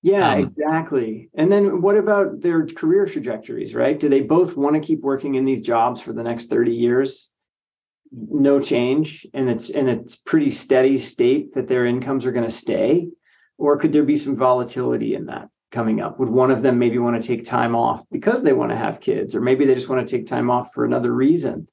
Yeah, 0.02 0.32
um, 0.32 0.40
exactly. 0.40 1.30
And 1.34 1.50
then 1.50 1.80
what 1.80 1.96
about 1.96 2.40
their 2.40 2.66
career 2.66 3.06
trajectories, 3.06 3.74
right? 3.74 3.98
Do 3.98 4.08
they 4.08 4.20
both 4.20 4.56
want 4.56 4.74
to 4.74 4.80
keep 4.80 5.00
working 5.00 5.36
in 5.36 5.44
these 5.44 5.62
jobs 5.62 6.00
for 6.00 6.12
the 6.12 6.24
next 6.24 6.46
30 6.46 6.72
years? 6.72 7.30
No 8.10 8.60
change 8.60 9.26
and 9.32 9.48
it's 9.48 9.70
and 9.70 9.88
it's 9.88 10.16
pretty 10.16 10.50
steady 10.50 10.98
state 10.98 11.54
that 11.54 11.66
their 11.66 11.86
incomes 11.86 12.26
are 12.26 12.32
going 12.32 12.44
to 12.44 12.50
stay 12.50 13.08
or 13.56 13.78
could 13.78 13.92
there 13.92 14.02
be 14.02 14.16
some 14.16 14.36
volatility 14.36 15.14
in 15.14 15.26
that 15.26 15.48
coming 15.70 16.02
up? 16.02 16.18
Would 16.18 16.28
one 16.28 16.50
of 16.50 16.60
them 16.60 16.78
maybe 16.78 16.98
want 16.98 17.20
to 17.20 17.26
take 17.26 17.44
time 17.44 17.74
off 17.74 18.04
because 18.10 18.42
they 18.42 18.52
want 18.52 18.70
to 18.70 18.76
have 18.76 19.00
kids 19.00 19.34
or 19.34 19.40
maybe 19.40 19.64
they 19.64 19.74
just 19.74 19.88
want 19.88 20.06
to 20.06 20.16
take 20.16 20.26
time 20.26 20.50
off 20.50 20.74
for 20.74 20.84
another 20.84 21.12
reason? 21.12 21.68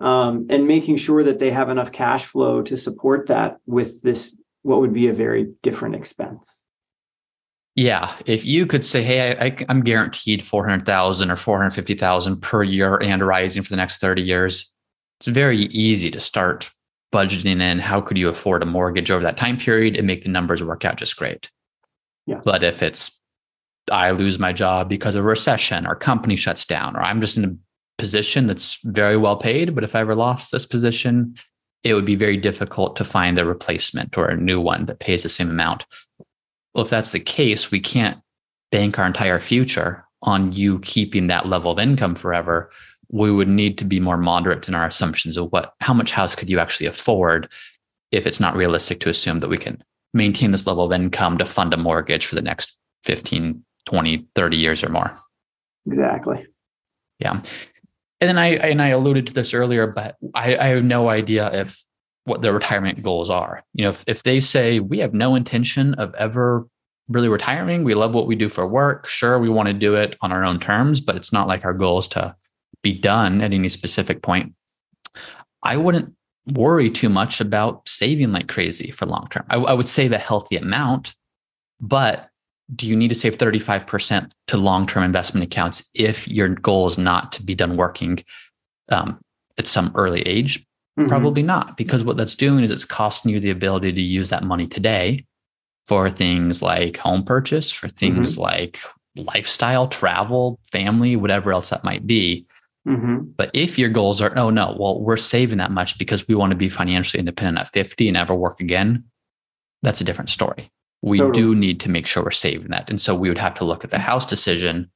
Um, 0.00 0.46
and 0.48 0.66
making 0.66 0.96
sure 0.96 1.22
that 1.24 1.38
they 1.38 1.50
have 1.50 1.68
enough 1.68 1.92
cash 1.92 2.24
flow 2.24 2.62
to 2.62 2.78
support 2.78 3.26
that 3.26 3.58
with 3.66 4.00
this 4.00 4.34
what 4.62 4.80
would 4.80 4.94
be 4.94 5.08
a 5.08 5.12
very 5.12 5.52
different 5.62 5.94
expense. 5.94 6.64
Yeah, 7.76 8.14
if 8.26 8.44
you 8.44 8.66
could 8.66 8.84
say, 8.84 9.02
"Hey, 9.02 9.36
I, 9.38 9.56
am 9.70 9.82
guaranteed 9.82 10.44
four 10.44 10.66
hundred 10.66 10.86
thousand 10.86 11.30
or 11.30 11.36
four 11.36 11.58
hundred 11.58 11.72
fifty 11.72 11.94
thousand 11.94 12.40
per 12.40 12.62
year 12.62 12.98
and 13.02 13.26
rising 13.26 13.62
for 13.62 13.70
the 13.70 13.76
next 13.76 13.98
thirty 13.98 14.22
years," 14.22 14.72
it's 15.18 15.28
very 15.28 15.58
easy 15.66 16.10
to 16.10 16.20
start 16.20 16.70
budgeting 17.12 17.60
in 17.60 17.78
how 17.78 18.00
could 18.00 18.18
you 18.18 18.28
afford 18.28 18.62
a 18.62 18.66
mortgage 18.66 19.10
over 19.10 19.22
that 19.22 19.36
time 19.36 19.58
period 19.58 19.96
and 19.96 20.06
make 20.06 20.22
the 20.22 20.28
numbers 20.28 20.62
work 20.62 20.84
out 20.84 20.96
just 20.96 21.16
great. 21.16 21.50
Yeah. 22.26 22.40
But 22.44 22.62
if 22.62 22.82
it's 22.82 23.20
I 23.90 24.10
lose 24.12 24.38
my 24.38 24.52
job 24.52 24.88
because 24.88 25.14
of 25.14 25.24
a 25.24 25.28
recession 25.28 25.86
or 25.86 25.96
company 25.96 26.36
shuts 26.36 26.64
down 26.64 26.96
or 26.96 27.02
I'm 27.02 27.20
just 27.20 27.36
in 27.36 27.44
a 27.44 27.54
position 28.00 28.46
that's 28.46 28.78
very 28.84 29.16
well 29.16 29.36
paid, 29.36 29.74
but 29.74 29.84
if 29.84 29.94
I 29.94 30.00
ever 30.00 30.14
lost 30.14 30.50
this 30.50 30.66
position, 30.66 31.34
it 31.84 31.94
would 31.94 32.04
be 32.04 32.16
very 32.16 32.36
difficult 32.36 32.96
to 32.96 33.04
find 33.04 33.38
a 33.38 33.44
replacement 33.44 34.18
or 34.18 34.28
a 34.28 34.36
new 34.36 34.60
one 34.60 34.86
that 34.86 34.98
pays 34.98 35.22
the 35.22 35.28
same 35.28 35.50
amount. 35.50 35.86
Well, 36.74 36.84
if 36.84 36.90
that's 36.90 37.12
the 37.12 37.20
case, 37.20 37.70
we 37.70 37.80
can't 37.80 38.18
bank 38.72 38.98
our 38.98 39.06
entire 39.06 39.40
future 39.40 40.04
on 40.22 40.52
you 40.52 40.78
keeping 40.80 41.26
that 41.26 41.46
level 41.46 41.72
of 41.72 41.78
income 41.78 42.14
forever. 42.14 42.70
We 43.08 43.30
would 43.30 43.48
need 43.48 43.78
to 43.78 43.84
be 43.84 44.00
more 44.00 44.16
moderate 44.16 44.68
in 44.68 44.74
our 44.74 44.86
assumptions 44.86 45.36
of 45.36 45.50
what 45.52 45.74
how 45.80 45.94
much 45.94 46.12
house 46.12 46.34
could 46.34 46.50
you 46.50 46.58
actually 46.58 46.86
afford 46.86 47.52
if 48.12 48.26
it's 48.26 48.40
not 48.40 48.56
realistic 48.56 49.00
to 49.00 49.08
assume 49.08 49.40
that 49.40 49.48
we 49.48 49.58
can 49.58 49.82
maintain 50.14 50.50
this 50.52 50.66
level 50.66 50.84
of 50.84 50.92
income 50.92 51.38
to 51.38 51.46
fund 51.46 51.72
a 51.72 51.76
mortgage 51.76 52.26
for 52.26 52.34
the 52.34 52.42
next 52.42 52.76
15, 53.04 53.64
20, 53.86 54.26
30 54.34 54.56
years 54.56 54.84
or 54.84 54.88
more. 54.88 55.16
Exactly. 55.86 56.46
Yeah. 57.18 57.42
And 58.20 58.28
then 58.28 58.38
I 58.38 58.48
and 58.56 58.82
I 58.82 58.88
alluded 58.88 59.26
to 59.28 59.32
this 59.32 59.54
earlier, 59.54 59.86
but 59.86 60.16
I, 60.34 60.56
I 60.56 60.66
have 60.68 60.84
no 60.84 61.08
idea 61.08 61.50
if 61.52 61.82
what 62.24 62.42
their 62.42 62.52
retirement 62.52 63.02
goals 63.02 63.30
are. 63.30 63.64
You 63.72 63.84
know, 63.84 63.90
if, 63.90 64.04
if 64.06 64.22
they 64.22 64.40
say 64.40 64.78
we 64.78 64.98
have 64.98 65.14
no 65.14 65.34
intention 65.34 65.94
of 65.94 66.14
ever 66.14 66.66
really 67.08 67.28
retiring, 67.28 67.82
we 67.82 67.94
love 67.94 68.14
what 68.14 68.26
we 68.26 68.36
do 68.36 68.48
for 68.48 68.66
work. 68.66 69.06
Sure, 69.06 69.38
we 69.38 69.48
want 69.48 69.68
to 69.68 69.72
do 69.72 69.94
it 69.94 70.16
on 70.20 70.32
our 70.32 70.44
own 70.44 70.60
terms, 70.60 71.00
but 71.00 71.16
it's 71.16 71.32
not 71.32 71.48
like 71.48 71.64
our 71.64 71.74
goal 71.74 71.98
is 71.98 72.08
to 72.08 72.36
be 72.82 72.96
done 72.96 73.42
at 73.42 73.52
any 73.52 73.68
specific 73.68 74.22
point. 74.22 74.54
I 75.62 75.76
wouldn't 75.76 76.14
worry 76.46 76.90
too 76.90 77.08
much 77.08 77.40
about 77.40 77.88
saving 77.88 78.32
like 78.32 78.48
crazy 78.48 78.90
for 78.90 79.06
long 79.06 79.28
term. 79.30 79.44
I, 79.48 79.56
I 79.56 79.72
would 79.72 79.88
save 79.88 80.12
a 80.12 80.18
healthy 80.18 80.56
amount, 80.56 81.14
but 81.80 82.29
do 82.74 82.86
you 82.86 82.96
need 82.96 83.08
to 83.08 83.14
save 83.14 83.38
35% 83.38 84.30
to 84.48 84.56
long 84.56 84.86
term 84.86 85.02
investment 85.02 85.44
accounts 85.44 85.88
if 85.94 86.28
your 86.28 86.48
goal 86.48 86.86
is 86.86 86.98
not 86.98 87.32
to 87.32 87.42
be 87.42 87.54
done 87.54 87.76
working 87.76 88.22
um, 88.90 89.20
at 89.58 89.66
some 89.66 89.92
early 89.94 90.22
age? 90.22 90.64
Mm-hmm. 90.98 91.08
Probably 91.08 91.42
not, 91.42 91.76
because 91.76 92.04
what 92.04 92.16
that's 92.16 92.34
doing 92.34 92.64
is 92.64 92.70
it's 92.70 92.84
costing 92.84 93.32
you 93.32 93.40
the 93.40 93.50
ability 93.50 93.92
to 93.92 94.00
use 94.00 94.28
that 94.30 94.44
money 94.44 94.66
today 94.66 95.24
for 95.86 96.10
things 96.10 96.62
like 96.62 96.96
home 96.96 97.24
purchase, 97.24 97.72
for 97.72 97.88
things 97.88 98.32
mm-hmm. 98.32 98.42
like 98.42 98.80
lifestyle, 99.16 99.88
travel, 99.88 100.58
family, 100.70 101.16
whatever 101.16 101.52
else 101.52 101.70
that 101.70 101.84
might 101.84 102.06
be. 102.06 102.46
Mm-hmm. 102.86 103.18
But 103.36 103.50
if 103.52 103.78
your 103.78 103.88
goals 103.88 104.20
are, 104.20 104.36
oh 104.38 104.50
no, 104.50 104.76
well, 104.78 105.00
we're 105.00 105.16
saving 105.16 105.58
that 105.58 105.70
much 105.70 105.98
because 105.98 106.26
we 106.26 106.34
want 106.34 106.50
to 106.50 106.56
be 106.56 106.68
financially 106.68 107.18
independent 107.18 107.58
at 107.58 107.72
50 107.72 108.08
and 108.08 108.14
never 108.14 108.34
work 108.34 108.60
again, 108.60 109.04
that's 109.82 110.00
a 110.00 110.04
different 110.04 110.30
story 110.30 110.70
we 111.02 111.18
totally. 111.18 111.40
do 111.40 111.54
need 111.54 111.80
to 111.80 111.88
make 111.88 112.06
sure 112.06 112.22
we're 112.22 112.30
saving 112.30 112.68
that. 112.68 112.88
And 112.88 113.00
so 113.00 113.14
we 113.14 113.28
would 113.28 113.38
have 113.38 113.54
to 113.54 113.64
look 113.64 113.84
at 113.84 113.90
the 113.90 113.98
house 113.98 114.26
decision 114.26 114.90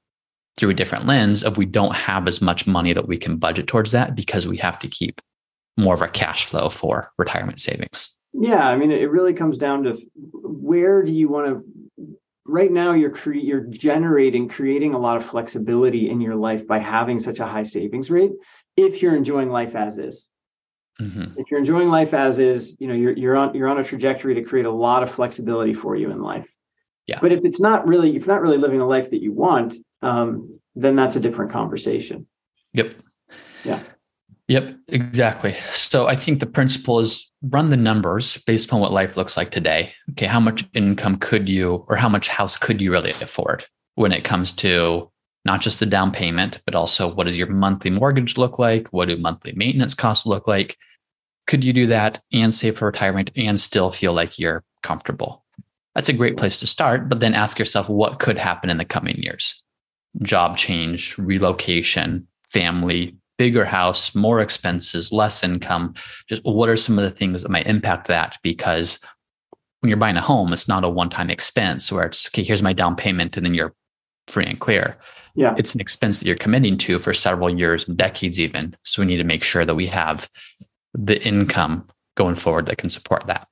through 0.56 0.70
a 0.70 0.74
different 0.74 1.06
lens 1.06 1.42
of 1.42 1.56
we 1.56 1.66
don't 1.66 1.96
have 1.96 2.28
as 2.28 2.40
much 2.40 2.66
money 2.66 2.92
that 2.92 3.08
we 3.08 3.18
can 3.18 3.36
budget 3.36 3.66
towards 3.66 3.92
that 3.92 4.14
because 4.14 4.46
we 4.46 4.56
have 4.58 4.78
to 4.80 4.88
keep 4.88 5.20
more 5.76 5.94
of 5.94 6.02
our 6.02 6.08
cash 6.08 6.46
flow 6.46 6.68
for 6.68 7.10
retirement 7.18 7.60
savings. 7.60 8.16
Yeah, 8.32 8.68
I 8.68 8.76
mean 8.76 8.90
it 8.90 9.10
really 9.10 9.32
comes 9.32 9.58
down 9.58 9.84
to 9.84 9.98
where 10.14 11.02
do 11.02 11.12
you 11.12 11.28
want 11.28 11.46
to 11.46 11.64
right 12.44 12.70
now 12.70 12.92
you're 12.92 13.10
cre- 13.10 13.34
you're 13.34 13.64
generating 13.64 14.48
creating 14.48 14.94
a 14.94 14.98
lot 14.98 15.16
of 15.16 15.24
flexibility 15.24 16.10
in 16.10 16.20
your 16.20 16.34
life 16.34 16.66
by 16.66 16.78
having 16.78 17.18
such 17.18 17.40
a 17.40 17.46
high 17.46 17.62
savings 17.62 18.10
rate 18.10 18.32
if 18.76 19.02
you're 19.02 19.16
enjoying 19.16 19.50
life 19.50 19.74
as 19.74 19.98
is. 19.98 20.28
Mm-hmm. 21.00 21.38
If 21.40 21.50
you're 21.50 21.58
enjoying 21.58 21.88
life 21.88 22.14
as 22.14 22.38
is, 22.38 22.76
you 22.78 22.86
know, 22.86 22.94
you're 22.94 23.12
you're 23.12 23.36
on 23.36 23.54
you're 23.54 23.68
on 23.68 23.78
a 23.78 23.84
trajectory 23.84 24.34
to 24.34 24.42
create 24.42 24.66
a 24.66 24.70
lot 24.70 25.02
of 25.02 25.10
flexibility 25.10 25.74
for 25.74 25.96
you 25.96 26.10
in 26.10 26.20
life. 26.22 26.52
Yeah. 27.06 27.18
But 27.20 27.32
if 27.32 27.44
it's 27.44 27.60
not 27.60 27.86
really, 27.86 28.16
if 28.16 28.26
you're 28.26 28.34
not 28.34 28.42
really 28.42 28.58
living 28.58 28.78
the 28.78 28.84
life 28.84 29.10
that 29.10 29.22
you 29.22 29.32
want, 29.32 29.74
um, 30.02 30.58
then 30.74 30.96
that's 30.96 31.16
a 31.16 31.20
different 31.20 31.50
conversation. 31.50 32.26
Yep. 32.72 32.94
Yeah. 33.64 33.80
Yep, 34.48 34.74
exactly. 34.88 35.56
So 35.72 36.06
I 36.06 36.16
think 36.16 36.40
the 36.40 36.46
principle 36.46 37.00
is 37.00 37.30
run 37.42 37.70
the 37.70 37.78
numbers 37.78 38.36
based 38.46 38.66
upon 38.66 38.80
what 38.80 38.92
life 38.92 39.16
looks 39.16 39.36
like 39.36 39.50
today. 39.50 39.92
Okay, 40.10 40.26
how 40.26 40.40
much 40.40 40.64
income 40.74 41.16
could 41.16 41.48
you 41.48 41.86
or 41.88 41.96
how 41.96 42.10
much 42.10 42.28
house 42.28 42.58
could 42.58 42.80
you 42.80 42.92
really 42.92 43.14
afford 43.22 43.64
when 43.94 44.12
it 44.12 44.24
comes 44.24 44.52
to 44.54 45.10
not 45.44 45.60
just 45.60 45.80
the 45.80 45.86
down 45.86 46.10
payment, 46.10 46.62
but 46.64 46.74
also 46.74 47.12
what 47.12 47.24
does 47.24 47.36
your 47.36 47.48
monthly 47.48 47.90
mortgage 47.90 48.38
look 48.38 48.58
like? 48.58 48.88
What 48.88 49.08
do 49.08 49.16
monthly 49.16 49.52
maintenance 49.52 49.94
costs 49.94 50.26
look 50.26 50.48
like? 50.48 50.76
Could 51.46 51.64
you 51.64 51.72
do 51.72 51.86
that 51.88 52.20
and 52.32 52.54
save 52.54 52.78
for 52.78 52.86
retirement 52.86 53.30
and 53.36 53.60
still 53.60 53.90
feel 53.90 54.14
like 54.14 54.38
you're 54.38 54.64
comfortable? 54.82 55.44
That's 55.94 56.08
a 56.08 56.14
great 56.14 56.38
place 56.38 56.56
to 56.58 56.66
start, 56.66 57.08
but 57.08 57.20
then 57.20 57.34
ask 57.34 57.58
yourself 57.58 57.88
what 57.88 58.18
could 58.18 58.38
happen 58.38 58.70
in 58.70 58.78
the 58.78 58.84
coming 58.84 59.16
years? 59.16 59.62
Job 60.22 60.56
change, 60.56 61.16
relocation, 61.18 62.26
family, 62.50 63.16
bigger 63.36 63.64
house, 63.64 64.14
more 64.14 64.40
expenses, 64.40 65.12
less 65.12 65.44
income. 65.44 65.94
Just 66.28 66.42
what 66.44 66.68
are 66.68 66.76
some 66.76 66.98
of 66.98 67.04
the 67.04 67.10
things 67.10 67.42
that 67.42 67.50
might 67.50 67.66
impact 67.66 68.08
that? 68.08 68.38
Because 68.42 68.98
when 69.80 69.90
you're 69.90 69.98
buying 69.98 70.16
a 70.16 70.22
home, 70.22 70.52
it's 70.52 70.68
not 70.68 70.84
a 70.84 70.88
one 70.88 71.10
time 71.10 71.30
expense 71.30 71.92
where 71.92 72.06
it's, 72.06 72.26
okay, 72.28 72.42
here's 72.42 72.62
my 72.62 72.72
down 72.72 72.96
payment, 72.96 73.36
and 73.36 73.44
then 73.44 73.54
you're 73.54 73.74
free 74.26 74.46
and 74.46 74.58
clear 74.58 74.96
yeah. 75.34 75.54
It's 75.58 75.74
an 75.74 75.80
expense 75.80 76.20
that 76.20 76.26
you're 76.26 76.36
committing 76.36 76.78
to 76.78 76.98
for 76.98 77.12
several 77.12 77.50
years 77.50 77.84
decades 77.84 78.38
even. 78.38 78.76
So 78.84 79.02
we 79.02 79.06
need 79.06 79.16
to 79.16 79.24
make 79.24 79.42
sure 79.42 79.64
that 79.64 79.74
we 79.74 79.86
have 79.86 80.30
the 80.92 81.22
income 81.26 81.86
going 82.14 82.36
forward 82.36 82.66
that 82.66 82.78
can 82.78 82.88
support 82.88 83.26
that. 83.26 83.48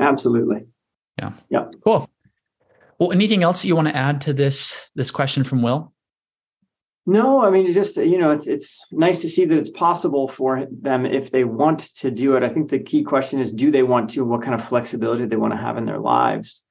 Absolutely. 0.00 0.66
Yeah. 1.18 1.32
Yeah. 1.50 1.66
Cool. 1.84 2.08
Well 2.98 3.12
anything 3.12 3.42
else 3.42 3.62
that 3.62 3.68
you 3.68 3.76
want 3.76 3.88
to 3.88 3.96
add 3.96 4.20
to 4.22 4.32
this 4.32 4.76
this 4.94 5.10
question 5.10 5.44
from 5.44 5.62
will? 5.62 5.92
No 7.06 7.42
i 7.42 7.50
mean 7.50 7.72
just 7.72 7.96
you 7.96 8.18
know 8.18 8.32
it's 8.32 8.46
it's 8.46 8.84
nice 8.92 9.20
to 9.22 9.28
see 9.28 9.46
that 9.46 9.56
it's 9.56 9.70
possible 9.70 10.28
for 10.28 10.66
them 10.70 11.06
if 11.06 11.30
they 11.30 11.44
want 11.44 11.94
to 11.96 12.10
do 12.10 12.36
it. 12.36 12.42
I 12.42 12.48
think 12.48 12.70
the 12.70 12.78
key 12.78 13.02
question 13.02 13.38
is 13.40 13.52
do 13.52 13.70
they 13.70 13.82
want 13.82 14.10
to? 14.10 14.24
What 14.24 14.42
kind 14.42 14.54
of 14.54 14.66
flexibility 14.66 15.24
do 15.24 15.28
they 15.28 15.36
want 15.36 15.52
to 15.52 15.58
have 15.58 15.76
in 15.76 15.84
their 15.84 15.98
lives 15.98 16.62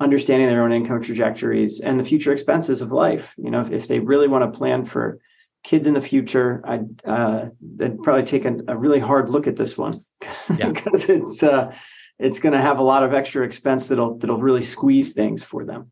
understanding 0.00 0.48
their 0.48 0.62
own 0.62 0.72
income 0.72 1.02
trajectories 1.02 1.80
and 1.80 1.98
the 1.98 2.04
future 2.04 2.32
expenses 2.32 2.80
of 2.80 2.92
life. 2.92 3.34
You 3.36 3.50
know, 3.50 3.60
if, 3.60 3.70
if 3.70 3.88
they 3.88 3.98
really 3.98 4.28
want 4.28 4.50
to 4.50 4.58
plan 4.58 4.84
for 4.84 5.18
kids 5.64 5.86
in 5.86 5.94
the 5.94 6.00
future, 6.00 6.62
I'd, 6.64 7.02
uh, 7.04 7.46
I'd 7.80 8.02
probably 8.02 8.24
take 8.24 8.44
a, 8.44 8.56
a, 8.68 8.76
really 8.76 9.00
hard 9.00 9.30
look 9.30 9.46
at 9.46 9.56
this 9.56 9.76
one 9.76 10.04
yeah. 10.58 10.70
because 10.70 11.08
it's 11.08 11.42
uh, 11.42 11.74
it's 12.18 12.38
going 12.38 12.52
to 12.52 12.60
have 12.60 12.78
a 12.78 12.82
lot 12.82 13.02
of 13.02 13.14
extra 13.14 13.44
expense 13.44 13.88
that'll 13.88 14.16
that'll 14.18 14.38
really 14.38 14.62
squeeze 14.62 15.12
things 15.12 15.42
for 15.42 15.64
them. 15.64 15.90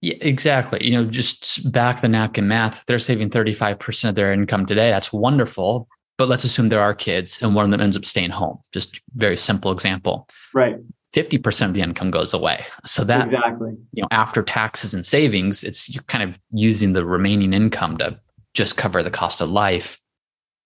Yeah, 0.00 0.16
exactly. 0.20 0.84
You 0.84 0.92
know, 0.92 1.04
just 1.04 1.72
back 1.72 2.00
the 2.00 2.08
napkin 2.08 2.46
math, 2.46 2.84
they're 2.86 2.98
saving 2.98 3.30
35% 3.30 4.08
of 4.08 4.14
their 4.14 4.32
income 4.32 4.66
today. 4.66 4.90
That's 4.90 5.12
wonderful. 5.12 5.88
But 6.18 6.28
let's 6.28 6.44
assume 6.44 6.68
there 6.68 6.82
are 6.82 6.94
kids 6.94 7.40
and 7.42 7.54
one 7.54 7.64
of 7.64 7.70
them 7.70 7.80
ends 7.80 7.96
up 7.96 8.04
staying 8.04 8.30
home. 8.30 8.58
Just 8.72 9.00
very 9.14 9.36
simple 9.36 9.70
example. 9.70 10.28
Right. 10.54 10.76
50% 11.16 11.66
of 11.66 11.74
the 11.74 11.80
income 11.80 12.10
goes 12.10 12.34
away. 12.34 12.66
So 12.84 13.02
that 13.04 13.28
exactly, 13.28 13.72
you 13.92 14.02
know, 14.02 14.08
after 14.10 14.42
taxes 14.42 14.92
and 14.92 15.06
savings, 15.06 15.64
it's 15.64 15.88
you're 15.88 16.02
kind 16.04 16.22
of 16.28 16.38
using 16.52 16.92
the 16.92 17.06
remaining 17.06 17.54
income 17.54 17.96
to 17.98 18.20
just 18.52 18.76
cover 18.76 19.02
the 19.02 19.10
cost 19.10 19.40
of 19.40 19.48
life 19.48 19.98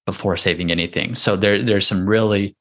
before 0.06 0.36
saving 0.36 0.72
anything. 0.72 1.14
So 1.14 1.36
there 1.36 1.62
there's 1.62 1.86
some 1.86 2.08
really 2.08 2.56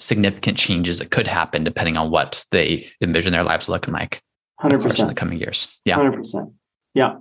significant 0.00 0.58
changes 0.58 0.98
that 0.98 1.10
could 1.10 1.28
happen 1.28 1.64
depending 1.64 1.96
on 1.96 2.10
what 2.10 2.44
they 2.50 2.88
envision 3.00 3.32
their 3.32 3.44
lives 3.44 3.68
looking 3.68 3.94
like 3.94 4.20
100% 4.60 5.00
in 5.00 5.06
the 5.06 5.14
coming 5.14 5.38
years. 5.38 5.78
Yeah. 5.84 5.98
100%. 5.98 6.52
Yeah. 6.94 7.16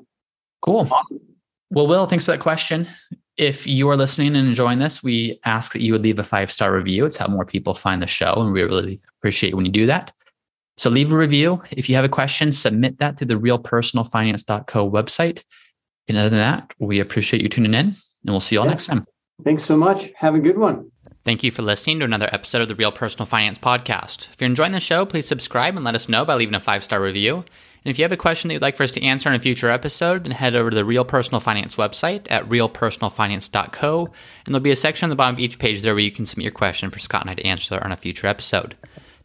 Cool. 0.62 0.88
Awesome. 0.92 1.20
Well, 1.70 1.88
Will, 1.88 2.06
thanks 2.06 2.25
for 2.25 2.32
that 2.32 2.39
question. 2.39 2.88
If 3.38 3.68
you 3.68 3.89
are 3.89 3.98
listening 3.98 4.36
and 4.36 4.48
enjoying 4.48 4.80
this, 4.80 5.04
we 5.04 5.39
ask 5.46 5.74
that 5.74 5.82
you 5.82 5.92
would 5.92 6.01
leave 6.01 6.20
a 6.20 6.24
five 6.24 6.51
star 6.51 6.74
review. 6.74 7.06
It's 7.06 7.18
how 7.18 7.27
more 7.27 7.46
people 7.46 7.74
find 7.74 8.01
the 8.01 8.08
show, 8.08 8.34
and 8.38 8.54
we 8.54 8.63
really 8.63 9.01
appreciate 9.25 9.55
when 9.55 9.65
you 9.65 9.72
do 9.72 9.88
that. 9.88 10.13
So 10.77 10.91
leave 10.91 11.12
a 11.12 11.17
review. 11.17 11.62
If 11.72 11.89
you 11.89 11.96
have 11.96 12.05
a 12.05 12.10
question, 12.10 12.51
submit 12.51 13.00
that 13.00 13.17
to 13.17 13.25
the 13.25 13.34
realpersonalfinance.co 13.34 14.91
website. 14.91 15.44
And 16.08 16.15
other 16.15 16.29
than 16.29 16.39
that, 16.39 16.74
we 16.77 17.00
appreciate 17.00 17.41
you 17.41 17.50
tuning 17.50 17.74
in, 17.74 17.88
and 17.88 17.96
we'll 18.27 18.39
see 18.39 18.55
you 18.55 18.60
all 18.60 18.67
yeah. 18.67 18.72
next 18.74 18.86
time. 18.86 19.08
Thanks 19.44 19.63
so 19.63 19.75
much. 19.75 20.12
Have 20.17 20.36
a 20.36 20.39
good 20.39 20.60
one. 20.60 20.91
Thank 21.24 21.44
you 21.44 21.50
for 21.50 21.63
listening 21.63 21.98
to 22.00 22.05
another 22.05 22.29
episode 22.32 22.62
of 22.62 22.67
the 22.67 22.75
Real 22.75 22.91
Personal 22.91 23.25
Finance 23.25 23.58
Podcast. 23.58 24.29
If 24.32 24.39
you're 24.39 24.46
enjoying 24.46 24.74
the 24.74 24.79
show, 24.79 25.08
please 25.08 25.27
subscribe 25.27 25.75
and 25.75 25.84
let 25.84 25.96
us 25.96 26.08
know 26.08 26.24
by 26.24 26.36
leaving 26.36 26.53
a 26.53 26.60
five 26.60 26.84
star 26.84 27.01
review. 27.01 27.38
And 27.38 27.91
if 27.91 27.98
you 27.98 28.03
have 28.03 28.12
a 28.12 28.17
question 28.17 28.48
that 28.48 28.55
you'd 28.55 28.62
like 28.62 28.75
for 28.75 28.84
us 28.84 28.91
to 28.91 29.03
answer 29.03 29.29
in 29.29 29.36
a 29.36 29.39
future 29.39 29.72
episode, 29.72 30.24
then 30.24 30.32
head 30.32 30.55
over 30.55 30.70
to 30.70 30.75
the 30.75 30.86
Real 30.86 31.05
Personal 31.05 31.39
Finance 31.39 31.77
website 31.77 32.27
at 32.29 32.48
realpersonalfinance.co. 32.48 34.05
And 34.46 34.53
there'll 34.53 34.60
be 34.60 34.72
a 34.72 34.75
section 34.75 35.05
on 35.05 35.10
the 35.10 35.15
bottom 35.15 35.36
of 35.36 35.39
each 35.39 35.58
page 35.58 35.82
there 35.82 35.94
where 35.94 36.03
you 36.03 36.12
can 36.12 36.25
submit 36.25 36.44
your 36.44 36.51
question 36.51 36.91
for 36.91 37.00
Scott 37.00 37.22
and 37.22 37.32
I 37.32 37.36
to 37.36 37.46
answer 37.46 37.79
on 37.84 37.91
a 37.91 37.98
future 37.98 38.27
episode. 38.27 38.75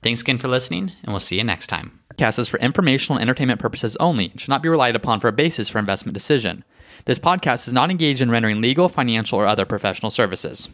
Thanks 0.02 0.22
again 0.22 0.38
for 0.38 0.48
listening, 0.48 0.92
and 1.02 1.12
we'll 1.12 1.20
see 1.20 1.36
you 1.36 1.44
next 1.44 1.66
time. 1.66 2.00
Podcast 2.14 2.38
is 2.38 2.48
for 2.48 2.58
informational 2.58 3.18
and 3.18 3.22
entertainment 3.22 3.60
purposes 3.60 3.96
only 3.96 4.30
and 4.30 4.40
should 4.40 4.48
not 4.48 4.62
be 4.62 4.68
relied 4.68 4.96
upon 4.96 5.20
for 5.20 5.28
a 5.28 5.32
basis 5.32 5.68
for 5.68 5.78
investment 5.78 6.14
decision. 6.14 6.64
This 7.04 7.18
podcast 7.18 7.68
is 7.68 7.74
not 7.74 7.90
engaged 7.90 8.20
in 8.20 8.30
rendering 8.30 8.60
legal, 8.60 8.88
financial, 8.88 9.38
or 9.38 9.46
other 9.46 9.66
professional 9.66 10.10
services. 10.10 10.68